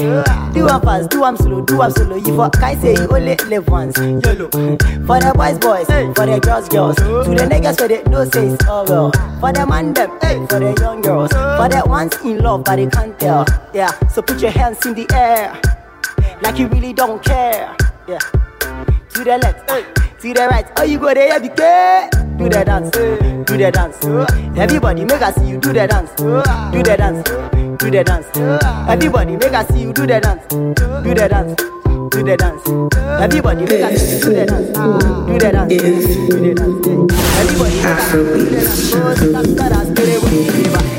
Do 0.52 0.68
am 0.68 0.80
fast, 0.80 1.10
do 1.10 1.24
am 1.24 1.36
slow, 1.36 1.60
do 1.62 1.82
am 1.82 1.90
solo. 1.90 2.16
You 2.16 2.36
for 2.36 2.50
kai 2.50 2.76
say 2.76 2.92
you 2.92 3.08
only 3.08 3.34
live 3.34 3.66
once. 3.66 3.98
YOLO. 3.98 4.48
For 4.48 5.18
the 5.18 5.32
boys 5.34 5.58
boys, 5.58 5.86
for 5.86 6.26
the 6.26 6.38
girls 6.40 6.68
girls. 6.68 6.96
To 6.96 7.34
the 7.34 7.48
niggas 7.50 7.80
where 7.80 7.88
they 7.88 8.02
no 8.04 8.24
say 8.30 8.46
it's 8.46 8.64
all 8.66 8.84
well. 8.86 9.10
For 9.40 9.52
the 9.52 9.66
man 9.66 9.92
them, 9.92 10.10
hey, 10.20 10.36
for 10.46 10.60
the 10.60 10.72
young 10.80 11.00
girls. 11.00 11.32
For 11.32 11.68
the 11.68 11.82
ones 11.84 12.16
in 12.24 12.38
love 12.38 12.62
but 12.62 12.76
they 12.76 12.86
can't 12.86 13.18
tell. 13.18 13.44
Yeah, 13.74 13.90
so 14.08 14.22
put 14.22 14.40
your 14.40 14.52
hands 14.52 14.86
in 14.86 14.94
the 14.94 15.06
air, 15.12 15.60
like 16.42 16.60
you 16.60 16.68
really 16.68 16.92
don't 16.92 17.20
care. 17.24 17.74
Yeah. 18.06 18.18
To 18.18 19.24
the 19.24 19.38
left, 19.42 19.68
hey, 19.68 19.84
to 20.20 20.32
the 20.32 20.46
right. 20.48 20.70
Oh, 20.76 20.84
you 20.84 21.00
go 21.00 21.12
there, 21.12 21.40
be 21.40 21.48
care. 21.48 22.08
Do 22.38 22.48
the 22.48 22.64
dance, 22.64 22.90
do 22.90 23.56
the 23.56 23.70
dance. 23.72 23.96
Everybody 24.56 25.04
make 25.04 25.20
us 25.22 25.34
see 25.34 25.48
you 25.48 25.58
do 25.58 25.72
the 25.72 25.86
dance, 25.86 26.10
do 26.16 26.42
the 26.82 26.96
dance, 26.96 27.22
do 27.78 27.90
the 27.90 28.04
dance. 28.04 28.26
Everybody 28.88 29.36
make 29.36 29.52
us 29.52 29.66
see 29.68 29.80
you 29.82 29.92
do 29.92 30.06
the 30.06 30.20
dance, 30.20 30.42
do 30.48 30.74
the 31.14 31.28
dance, 31.28 31.54
do 32.10 32.22
the 32.22 32.36
dance. 32.36 32.62
Everybody 33.20 33.64
make 33.66 33.82
us 33.82 34.00
see 34.00 34.14
you 34.14 34.20
do 34.20 34.32
the 34.34 34.46
dance, 34.46 34.68
do 34.68 34.98
the 35.38 35.50
dance, 35.52 35.88
do 36.28 36.38
the 36.38 36.54
dance. 36.54 36.74
Everybody 37.34 37.74
make 37.74 37.82
us 37.82 37.90
do 38.30 38.36
the 38.46 39.18
dance. 40.78 40.97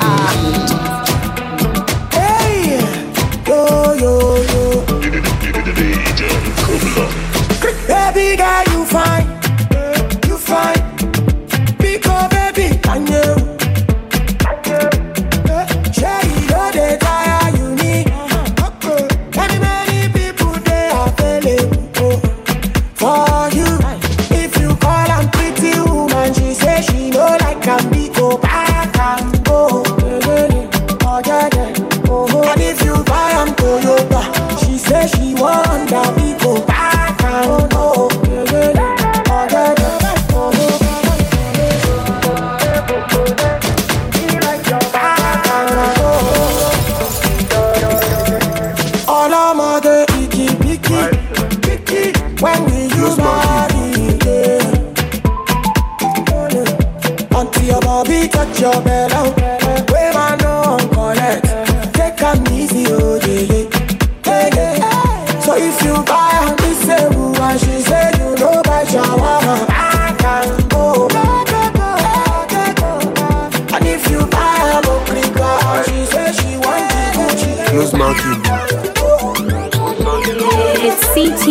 It's 80.91 81.05
CT 81.13 81.45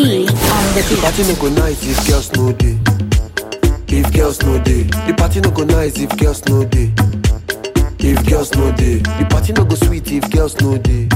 on 0.50 0.64
the 0.74 0.82
The 0.82 0.98
party 1.00 1.22
no 1.22 1.34
go 1.38 1.48
nice 1.62 1.84
if 1.86 2.08
girls 2.08 2.32
no 2.32 2.50
day. 2.52 2.76
If 3.86 4.12
girls 4.12 4.42
no 4.42 4.58
day, 4.64 4.82
the 5.06 5.14
party 5.16 5.40
no 5.40 5.50
go 5.52 5.62
nice 5.62 5.96
if 6.00 6.10
girls 6.18 6.44
no 6.48 6.64
day. 6.64 6.90
If 8.00 8.26
girls 8.26 8.52
no 8.56 8.72
day, 8.72 8.98
the 8.98 9.26
party 9.30 9.52
no 9.52 9.64
go 9.64 9.76
sweet 9.76 10.10
if 10.10 10.28
girls 10.30 10.60
no 10.60 10.76
day. 10.76 11.06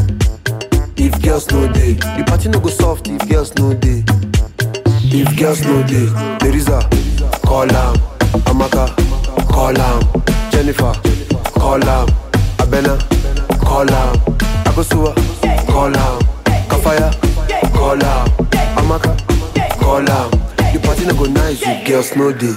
If 0.97 1.21
girls 1.21 1.51
no 1.51 1.67
day, 1.73 1.95
the 1.95 2.23
party 2.25 2.49
no 2.49 2.61
go 2.61 2.69
soft 2.71 3.09
if 3.09 3.29
girls 3.29 3.53
no 3.57 3.75
day. 3.75 4.05
If 5.11 5.37
girls 5.37 5.61
no 5.65 5.83
day, 5.83 6.07
there 6.39 6.55
is 6.55 6.69
a 6.69 6.79
call 7.45 7.71
am, 7.75 7.97
Amaka, 8.47 8.87
call 9.51 9.77
am, 9.77 10.01
Jennifer, 10.53 10.93
call 11.59 11.83
am, 11.83 12.07
Abena, 12.63 12.95
call 13.59 13.91
am, 13.91 14.15
Akosua, 14.71 15.13
call 15.67 15.97
am, 15.97 16.21
Kafaya, 16.71 17.11
am, 18.01 18.29
Amaka, 18.77 19.13
am. 20.09 20.31
The 20.73 20.81
party 20.83 21.05
no 21.07 21.15
go 21.15 21.25
nice 21.25 21.61
if 21.63 21.87
girls 21.87 22.17
no 22.17 22.33
day. 22.33 22.53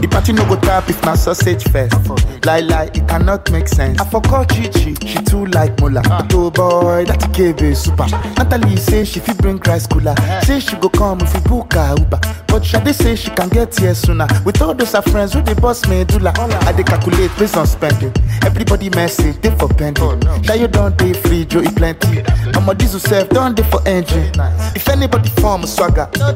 The 0.00 0.08
party 0.10 0.32
no 0.32 0.44
go 0.48 0.56
tap 0.60 0.88
if 0.88 1.02
na 1.04 1.14
sausage 1.14 1.64
fest. 1.64 2.37
Lie 2.44 2.60
lie, 2.60 2.84
it 2.94 3.06
cannot 3.08 3.50
make 3.50 3.68
sense. 3.68 4.00
I 4.00 4.08
forgot 4.08 4.48
Chichi, 4.50 4.94
she 5.06 5.18
too 5.24 5.46
like 5.46 5.78
Mola. 5.80 6.00
But 6.02 6.32
oh 6.34 6.50
boy, 6.50 7.04
that 7.04 7.20
KB 7.34 7.76
super. 7.76 8.06
Natalie 8.38 8.76
say 8.76 9.04
she 9.04 9.20
fit 9.20 9.36
bring 9.38 9.58
rice 9.58 9.86
cooler. 9.86 10.14
Say 10.44 10.60
she 10.60 10.76
go 10.76 10.88
come 10.88 11.20
if 11.20 11.34
we 11.34 11.40
book 11.40 11.74
her 11.74 11.94
Uber. 11.98 12.20
But 12.46 12.64
Shade 12.64 12.94
say 12.94 13.16
she 13.16 13.30
can 13.30 13.48
get 13.50 13.76
here 13.78 13.94
sooner. 13.94 14.26
With 14.44 14.62
all 14.62 14.72
those 14.74 14.92
her 14.92 15.02
friends 15.02 15.34
who 15.34 15.42
they 15.42 15.54
boss 15.54 15.86
me 15.88 16.04
dula. 16.04 16.32
I 16.38 16.72
dey 16.72 16.84
calculate 16.84 17.30
based 17.38 17.56
on 17.56 17.66
spending. 17.66 18.14
Everybody 18.46 18.88
message 18.90 19.40
they 19.42 19.50
for 19.56 19.68
pending. 19.68 20.20
Now 20.20 20.54
you 20.54 20.68
don't 20.68 20.96
dey 20.96 21.12
free, 21.12 21.44
Joe 21.44 21.60
eat 21.62 21.76
plenty. 21.76 22.22
Mama 22.54 22.74
diesel 22.74 23.00
self 23.00 23.28
don't 23.30 23.56
dey 23.56 23.64
for 23.64 23.86
engine. 23.86 24.32
If 24.74 24.88
anybody 24.88 25.28
form 25.40 25.66
swagger, 25.66 26.08
tell 26.14 26.32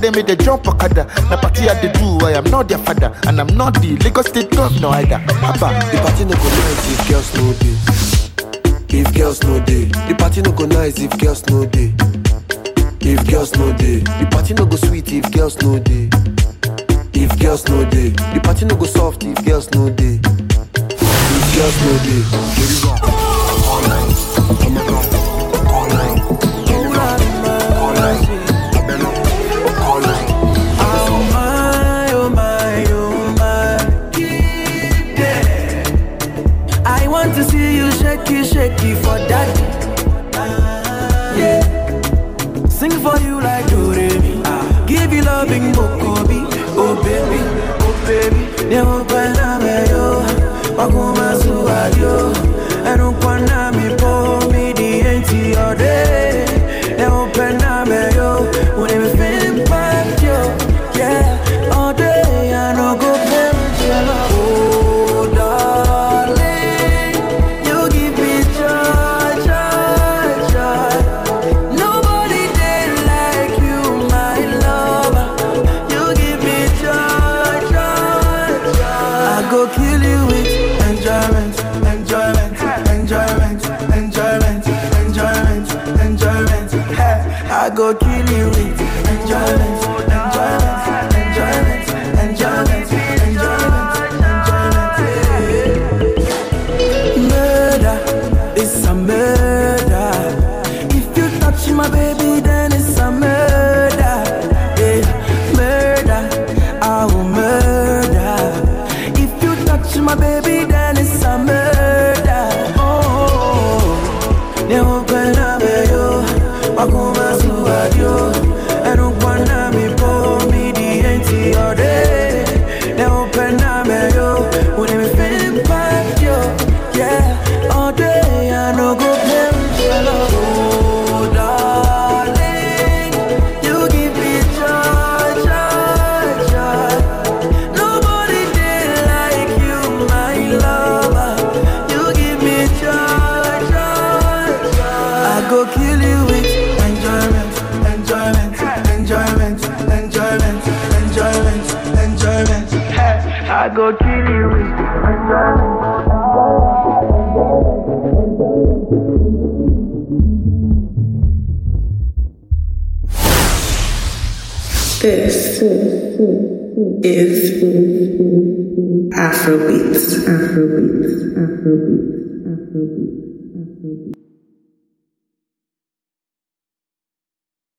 them 0.00 0.14
make 0.14 0.26
they 0.26 0.36
jump 0.36 0.66
okada. 0.68 1.04
Na 1.28 1.36
party 1.36 1.68
I 1.68 1.78
dey 1.82 1.92
do, 1.92 2.24
I 2.24 2.32
am 2.32 2.44
not 2.44 2.68
their 2.68 2.78
father, 2.78 3.12
and 3.26 3.38
I'm 3.40 3.48
not 3.56 3.74
the 3.82 3.96
Lagos 3.98 4.26
State 4.28 4.50
governor 4.50 4.88
either. 4.88 5.23
Abba. 5.28 5.68
The 5.90 5.98
party 6.02 6.24
no 6.24 6.34
go 6.36 6.48
nice 6.48 6.90
if 6.92 7.08
girls 7.08 7.34
no 7.36 7.52
dey. 7.60 7.76
If 8.98 9.12
girls 9.14 9.42
no 9.42 9.58
dey, 9.64 9.84
the 10.08 10.14
party 10.16 10.40
no 10.42 10.52
go 10.52 10.66
nice 10.66 10.98
if 11.00 11.10
girls 11.18 11.44
no 11.48 11.64
dey. 11.66 11.92
If 13.00 13.26
girls 13.28 13.54
no 13.56 13.72
dey, 13.76 13.98
the 14.00 14.28
party 14.30 14.54
no 14.54 14.66
go 14.66 14.76
sweet 14.76 15.12
if 15.12 15.30
girls 15.32 15.60
no 15.62 15.78
dey. 15.78 16.08
If 17.12 17.38
girls 17.38 17.66
no 17.68 17.84
dey, 17.90 18.10
the 18.10 18.40
party 18.42 18.64
no 18.66 18.76
go 18.76 18.84
soft 18.86 19.24
if 19.24 19.44
girls 19.44 19.70
no 19.74 19.90
dey. 19.90 20.20
If 20.22 21.54
girls 21.54 21.76
no 21.84 21.98
online, 23.74 25.23